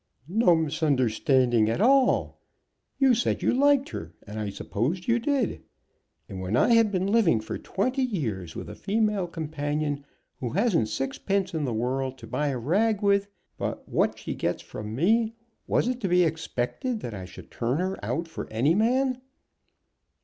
[0.27, 2.41] No misunderstanding at all.
[2.97, 5.61] You said you liked her, and I supposed you did.
[6.27, 10.03] And when I had been living for twenty years with a female companion,
[10.39, 13.27] who hasn't sixpence in the world to buy a rag with
[13.59, 15.35] but what she gets from me,
[15.67, 19.21] was it to be expected that I should turn her out for any man?"